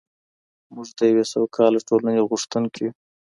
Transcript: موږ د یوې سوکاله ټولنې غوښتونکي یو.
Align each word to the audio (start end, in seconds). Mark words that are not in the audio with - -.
موږ 0.73 0.87
د 0.97 0.99
یوې 1.11 1.25
سوکاله 1.33 1.79
ټولنې 1.87 2.21
غوښتونکي 2.29 2.79
یو. 2.85 2.91